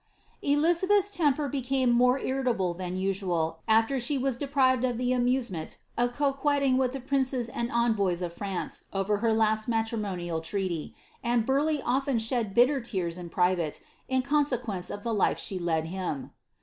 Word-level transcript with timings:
Elizabeth's 0.41 1.11
temper 1.11 1.47
became 1.47 1.91
more 1.91 2.17
irritable 2.17 2.73
than 2.73 2.95
usual, 2.95 3.59
after 3.67 3.99
she 3.99 4.17
was 4.17 4.35
de 4.35 4.47
prived 4.47 4.83
of 4.83 4.97
the 4.97 5.13
amusement 5.13 5.77
of 5.95 6.11
coquetting 6.11 6.75
with 6.75 6.91
the 6.93 6.99
princes 6.99 7.49
and 7.49 7.71
envoys 7.71 8.23
of 8.23 8.33
France 8.33 8.85
over 8.93 9.17
her 9.17 9.31
last 9.31 9.67
matrimonial 9.67 10.41
treaty, 10.41 10.95
and 11.23 11.45
Burleigh 11.45 11.83
often 11.85 12.17
shed 12.17 12.55
bitter 12.55 12.81
tears 12.81 13.15
in 13.19 13.29
private, 13.29 13.79
in 14.09 14.23
consequence 14.23 14.89
of 14.89 15.03
the 15.03 15.13
life 15.13 15.37
she 15.37 15.59
led 15.59 15.85
him. 15.85 16.31